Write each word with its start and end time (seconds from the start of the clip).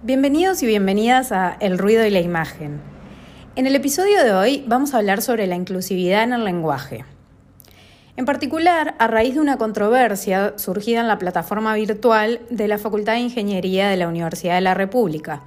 Bienvenidos 0.00 0.62
y 0.62 0.66
bienvenidas 0.66 1.32
a 1.32 1.56
El 1.58 1.76
ruido 1.76 2.06
y 2.06 2.10
la 2.10 2.20
imagen. 2.20 2.80
En 3.56 3.66
el 3.66 3.74
episodio 3.74 4.22
de 4.22 4.32
hoy 4.32 4.64
vamos 4.68 4.94
a 4.94 4.98
hablar 4.98 5.22
sobre 5.22 5.48
la 5.48 5.56
inclusividad 5.56 6.22
en 6.22 6.32
el 6.32 6.44
lenguaje. 6.44 7.04
En 8.16 8.24
particular, 8.24 8.94
a 9.00 9.08
raíz 9.08 9.34
de 9.34 9.40
una 9.40 9.58
controversia 9.58 10.54
surgida 10.56 11.00
en 11.00 11.08
la 11.08 11.18
plataforma 11.18 11.74
virtual 11.74 12.40
de 12.48 12.68
la 12.68 12.78
Facultad 12.78 13.14
de 13.14 13.22
Ingeniería 13.22 13.88
de 13.88 13.96
la 13.96 14.06
Universidad 14.06 14.54
de 14.54 14.60
la 14.60 14.74
República, 14.74 15.42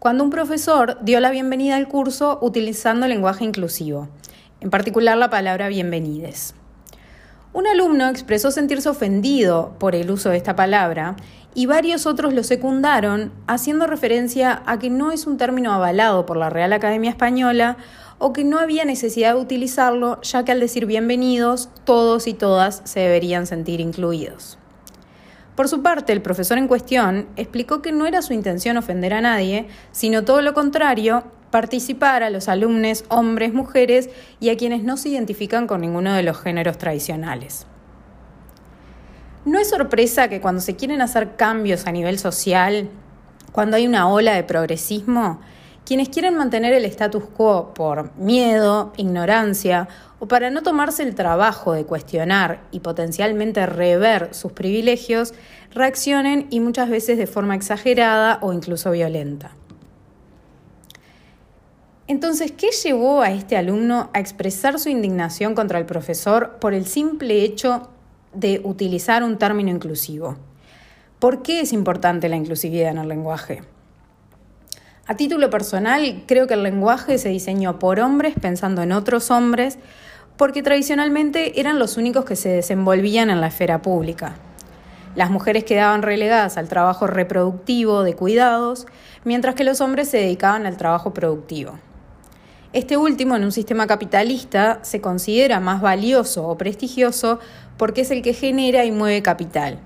cuando 0.00 0.24
un 0.24 0.30
profesor 0.30 0.98
dio 1.02 1.20
la 1.20 1.30
bienvenida 1.30 1.76
al 1.76 1.86
curso 1.86 2.40
utilizando 2.42 3.06
lenguaje 3.06 3.44
inclusivo, 3.44 4.08
en 4.60 4.70
particular 4.70 5.16
la 5.16 5.30
palabra 5.30 5.68
bienvenides. 5.68 6.56
Un 7.54 7.66
alumno 7.66 8.08
expresó 8.08 8.50
sentirse 8.50 8.88
ofendido 8.88 9.76
por 9.78 9.94
el 9.94 10.10
uso 10.10 10.30
de 10.30 10.38
esta 10.38 10.56
palabra 10.56 11.16
y 11.54 11.66
varios 11.66 12.06
otros 12.06 12.32
lo 12.32 12.42
secundaron 12.42 13.32
haciendo 13.46 13.86
referencia 13.86 14.62
a 14.66 14.78
que 14.78 14.90
no 14.90 15.12
es 15.12 15.26
un 15.26 15.36
término 15.36 15.72
avalado 15.72 16.26
por 16.26 16.36
la 16.36 16.50
Real 16.50 16.72
Academia 16.72 17.10
Española 17.10 17.76
o 18.18 18.32
que 18.32 18.44
no 18.44 18.58
había 18.58 18.84
necesidad 18.84 19.34
de 19.34 19.40
utilizarlo 19.40 20.20
ya 20.22 20.44
que 20.44 20.52
al 20.52 20.60
decir 20.60 20.86
bienvenidos 20.86 21.68
todos 21.84 22.26
y 22.26 22.34
todas 22.34 22.82
se 22.84 23.00
deberían 23.00 23.46
sentir 23.46 23.80
incluidos. 23.80 24.58
Por 25.56 25.68
su 25.68 25.82
parte, 25.82 26.12
el 26.12 26.22
profesor 26.22 26.56
en 26.56 26.68
cuestión 26.68 27.26
explicó 27.36 27.82
que 27.82 27.92
no 27.92 28.06
era 28.06 28.22
su 28.22 28.32
intención 28.32 28.78
ofender 28.78 29.12
a 29.12 29.20
nadie, 29.20 29.66
sino 29.90 30.24
todo 30.24 30.40
lo 30.40 30.54
contrario, 30.54 31.24
participar 31.50 32.22
a 32.22 32.30
los 32.30 32.48
alumnos 32.48 33.04
hombres, 33.08 33.52
mujeres 33.52 34.08
y 34.40 34.48
a 34.48 34.56
quienes 34.56 34.82
no 34.82 34.96
se 34.96 35.10
identifican 35.10 35.66
con 35.66 35.82
ninguno 35.82 36.14
de 36.14 36.22
los 36.22 36.40
géneros 36.40 36.78
tradicionales. 36.78 37.66
No 39.44 39.58
es 39.58 39.70
sorpresa 39.70 40.28
que 40.28 40.40
cuando 40.40 40.60
se 40.60 40.76
quieren 40.76 41.02
hacer 41.02 41.34
cambios 41.34 41.86
a 41.86 41.92
nivel 41.92 42.18
social, 42.18 42.88
cuando 43.50 43.76
hay 43.76 43.88
una 43.88 44.08
ola 44.08 44.34
de 44.34 44.44
progresismo, 44.44 45.40
quienes 45.84 46.10
quieren 46.10 46.36
mantener 46.36 46.72
el 46.74 46.84
status 46.84 47.24
quo 47.24 47.74
por 47.74 48.16
miedo, 48.16 48.92
ignorancia 48.96 49.88
o 50.20 50.28
para 50.28 50.50
no 50.50 50.62
tomarse 50.62 51.02
el 51.02 51.16
trabajo 51.16 51.72
de 51.72 51.84
cuestionar 51.84 52.62
y 52.70 52.80
potencialmente 52.80 53.66
rever 53.66 54.32
sus 54.32 54.52
privilegios, 54.52 55.34
reaccionen 55.72 56.46
y 56.50 56.60
muchas 56.60 56.88
veces 56.88 57.18
de 57.18 57.26
forma 57.26 57.56
exagerada 57.56 58.38
o 58.42 58.52
incluso 58.52 58.92
violenta. 58.92 59.56
Entonces, 62.06 62.52
¿qué 62.52 62.68
llevó 62.84 63.22
a 63.22 63.32
este 63.32 63.56
alumno 63.56 64.10
a 64.12 64.20
expresar 64.20 64.78
su 64.78 64.88
indignación 64.88 65.56
contra 65.56 65.80
el 65.80 65.86
profesor 65.86 66.58
por 66.60 66.74
el 66.74 66.86
simple 66.86 67.42
hecho 67.42 67.88
de 68.34 68.60
utilizar 68.64 69.22
un 69.22 69.38
término 69.38 69.70
inclusivo? 69.70 70.36
¿Por 71.18 71.42
qué 71.42 71.60
es 71.60 71.72
importante 71.72 72.28
la 72.28 72.36
inclusividad 72.36 72.90
en 72.90 72.98
el 72.98 73.08
lenguaje? 73.08 73.62
A 75.06 75.16
título 75.16 75.50
personal, 75.50 76.24
creo 76.26 76.46
que 76.46 76.54
el 76.54 76.62
lenguaje 76.62 77.18
se 77.18 77.28
diseñó 77.28 77.78
por 77.78 78.00
hombres 78.00 78.34
pensando 78.40 78.82
en 78.82 78.92
otros 78.92 79.30
hombres, 79.30 79.78
porque 80.36 80.62
tradicionalmente 80.62 81.60
eran 81.60 81.78
los 81.78 81.96
únicos 81.96 82.24
que 82.24 82.36
se 82.36 82.48
desenvolvían 82.48 83.30
en 83.30 83.40
la 83.40 83.48
esfera 83.48 83.82
pública. 83.82 84.36
Las 85.14 85.30
mujeres 85.30 85.64
quedaban 85.64 86.02
relegadas 86.02 86.56
al 86.56 86.68
trabajo 86.68 87.06
reproductivo 87.06 88.02
de 88.02 88.14
cuidados, 88.14 88.86
mientras 89.24 89.54
que 89.54 89.64
los 89.64 89.80
hombres 89.80 90.08
se 90.08 90.18
dedicaban 90.18 90.64
al 90.66 90.76
trabajo 90.76 91.12
productivo. 91.12 91.78
Este 92.72 92.96
último, 92.96 93.36
en 93.36 93.44
un 93.44 93.52
sistema 93.52 93.86
capitalista, 93.86 94.78
se 94.80 95.02
considera 95.02 95.60
más 95.60 95.82
valioso 95.82 96.48
o 96.48 96.56
prestigioso 96.56 97.38
porque 97.82 98.02
es 98.02 98.12
el 98.12 98.22
que 98.22 98.32
genera 98.32 98.84
y 98.84 98.92
mueve 98.92 99.22
capital. 99.22 99.80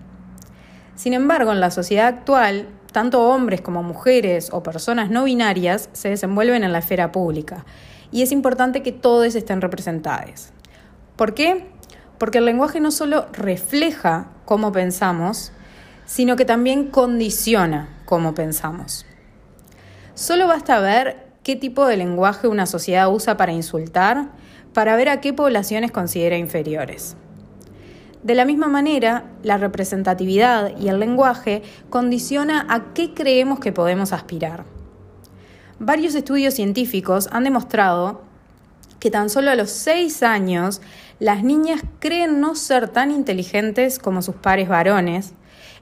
Sin 0.96 1.14
embargo, 1.14 1.50
en 1.52 1.60
la 1.60 1.70
sociedad 1.70 2.08
actual, 2.08 2.68
tanto 2.92 3.26
hombres 3.26 3.62
como 3.62 3.82
mujeres 3.82 4.50
o 4.52 4.62
personas 4.62 5.08
no 5.08 5.24
binarias 5.24 5.88
se 5.94 6.10
desenvuelven 6.10 6.62
en 6.62 6.72
la 6.72 6.80
esfera 6.80 7.10
pública 7.10 7.64
y 8.12 8.20
es 8.20 8.32
importante 8.32 8.82
que 8.82 8.92
todos 8.92 9.34
estén 9.34 9.62
representados. 9.62 10.50
¿Por 11.16 11.32
qué? 11.32 11.68
Porque 12.18 12.36
el 12.36 12.44
lenguaje 12.44 12.80
no 12.80 12.90
solo 12.90 13.28
refleja 13.32 14.28
cómo 14.44 14.72
pensamos, 14.72 15.52
sino 16.04 16.36
que 16.36 16.44
también 16.44 16.90
condiciona 16.90 18.02
cómo 18.04 18.34
pensamos. 18.34 19.06
Solo 20.12 20.46
basta 20.48 20.80
ver 20.80 21.28
qué 21.42 21.56
tipo 21.56 21.86
de 21.86 21.96
lenguaje 21.96 22.46
una 22.46 22.66
sociedad 22.66 23.10
usa 23.10 23.38
para 23.38 23.52
insultar, 23.52 24.32
para 24.74 24.96
ver 24.96 25.08
a 25.08 25.22
qué 25.22 25.32
poblaciones 25.32 25.92
considera 25.92 26.36
inferiores. 26.36 27.16
De 28.26 28.34
la 28.34 28.44
misma 28.44 28.66
manera, 28.66 29.22
la 29.44 29.56
representatividad 29.56 30.76
y 30.80 30.88
el 30.88 30.98
lenguaje 30.98 31.62
condiciona 31.90 32.66
a 32.68 32.92
qué 32.92 33.14
creemos 33.14 33.60
que 33.60 33.70
podemos 33.70 34.12
aspirar. 34.12 34.64
Varios 35.78 36.16
estudios 36.16 36.54
científicos 36.54 37.28
han 37.30 37.44
demostrado 37.44 38.22
que 38.98 39.12
tan 39.12 39.30
solo 39.30 39.52
a 39.52 39.54
los 39.54 39.70
6 39.70 40.24
años 40.24 40.80
las 41.20 41.44
niñas 41.44 41.82
creen 42.00 42.40
no 42.40 42.56
ser 42.56 42.88
tan 42.88 43.12
inteligentes 43.12 44.00
como 44.00 44.22
sus 44.22 44.34
pares 44.34 44.68
varones, 44.68 45.32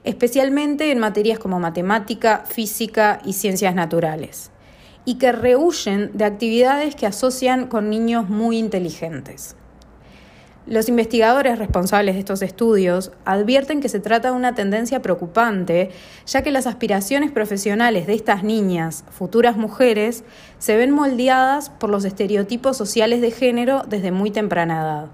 especialmente 0.03 0.91
en 0.91 0.99
materias 0.99 1.39
como 1.39 1.59
matemática, 1.59 2.43
física 2.45 3.21
y 3.25 3.33
ciencias 3.33 3.73
naturales 3.73 4.51
y 5.03 5.15
que 5.15 5.31
rehuyen 5.31 6.11
de 6.13 6.25
actividades 6.25 6.95
que 6.95 7.07
asocian 7.07 7.65
con 7.65 7.89
niños 7.89 8.29
muy 8.29 8.59
inteligentes. 8.59 9.55
Los 10.67 10.89
investigadores 10.89 11.59
responsables 11.59 12.15
de 12.15 12.19
estos 12.19 12.41
estudios 12.41 13.11
advierten 13.23 13.81
que 13.81 13.89
se 13.89 13.99
trata 13.99 14.31
de 14.31 14.35
una 14.35 14.55
tendencia 14.55 14.99
preocupante, 14.99 15.91
ya 16.25 16.41
que 16.41 16.49
las 16.49 16.65
aspiraciones 16.65 17.31
profesionales 17.31 18.07
de 18.07 18.15
estas 18.15 18.43
niñas, 18.43 19.03
futuras 19.11 19.57
mujeres, 19.57 20.23
se 20.57 20.75
ven 20.75 20.89
moldeadas 20.89 21.69
por 21.69 21.91
los 21.91 22.03
estereotipos 22.03 22.77
sociales 22.77 23.21
de 23.21 23.29
género 23.29 23.83
desde 23.87 24.11
muy 24.11 24.31
temprana 24.31 24.81
edad. 24.81 25.07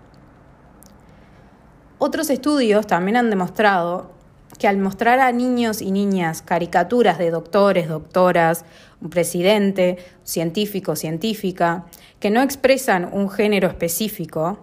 Otros 1.98 2.30
estudios 2.30 2.88
también 2.88 3.18
han 3.18 3.30
demostrado 3.30 4.12
que 4.58 4.70
al 4.70 4.78
mostrar 4.78 5.20
a 5.20 5.34
niños 5.34 5.82
y 5.82 5.92
niñas 5.92 6.42
caricaturas 6.42 7.18
de 7.18 7.30
doctores, 7.30 7.90
doctoras, 7.90 8.64
un 9.02 9.10
presidente, 9.10 9.98
científico, 10.24 10.96
científica, 10.96 11.86
que 12.22 12.30
no 12.30 12.42
expresan 12.42 13.10
un 13.12 13.30
género 13.30 13.68
específico, 13.68 14.60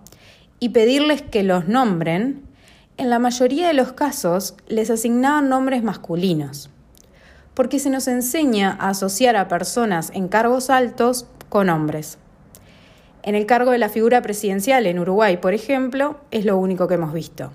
y 0.61 0.71
pedirles 0.71 1.23
que 1.23 1.43
los 1.43 1.69
nombren, 1.69 2.43
en 2.97 3.11
la 3.11 3.19
mayoría 3.19 3.69
de 3.69 3.75
los 3.75 3.93
casos 3.93 4.57
les 4.67 4.91
asignaban 4.91 5.49
nombres 5.49 5.83
masculinos, 5.83 6.71
porque 7.55 7.79
se 7.79 7.91
nos 7.91 8.09
enseña 8.09 8.77
a 8.81 8.91
asociar 8.91 9.37
a 9.37 9.49
personas 9.49 10.11
en 10.15 10.29
cargos 10.29 10.69
altos 10.69 11.27
con 11.49 11.69
hombres. 11.69 12.19
En 13.23 13.35
el 13.35 13.47
cargo 13.47 13.71
de 13.71 13.79
la 13.79 13.89
figura 13.89 14.23
presidencial 14.23 14.87
en 14.87 14.99
Uruguay, 14.99 15.37
por 15.37 15.55
ejemplo, 15.55 16.19
es 16.31 16.45
lo 16.45 16.57
único 16.57 16.89
que 16.89 16.95
hemos 16.95 17.13
visto. 17.13 17.53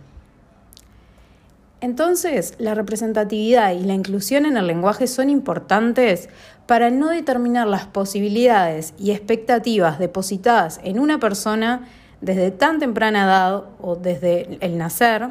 Entonces, 1.81 2.53
la 2.59 2.75
representatividad 2.75 3.73
y 3.73 3.83
la 3.83 3.93
inclusión 3.93 4.45
en 4.45 4.55
el 4.55 4.67
lenguaje 4.67 5.07
son 5.07 5.29
importantes 5.29 6.29
para 6.65 6.89
no 6.89 7.09
determinar 7.09 7.67
las 7.67 7.85
posibilidades 7.85 8.93
y 8.97 9.11
expectativas 9.11 9.99
depositadas 9.99 10.79
en 10.85 10.97
una 10.97 11.19
persona 11.19 11.89
desde 12.23 12.51
tan 12.51 12.79
temprana 12.79 13.25
edad 13.25 13.63
o 13.81 13.97
desde 13.97 14.57
el 14.61 14.77
nacer, 14.77 15.27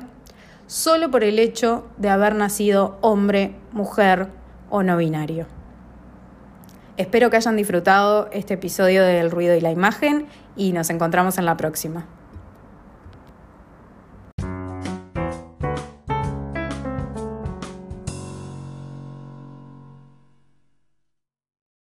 solo 0.66 1.10
por 1.10 1.25
el 1.25 1.38
hecho 1.38 1.86
de 1.97 2.10
haber 2.10 2.34
nacido 2.34 2.98
hombre, 3.00 3.54
mujer 3.72 4.28
o 4.69 4.82
no 4.82 4.98
binario. 4.98 5.47
Espero 6.98 7.30
que 7.30 7.38
hayan 7.38 7.56
disfrutado 7.56 8.28
este 8.30 8.54
episodio 8.54 9.03
del 9.04 9.30
ruido 9.30 9.54
y 9.56 9.62
la 9.62 9.70
imagen 9.70 10.26
y 10.54 10.72
nos 10.72 10.91
encontramos 10.91 11.38
en 11.38 11.47
la 11.47 11.56
próxima. 11.56 12.06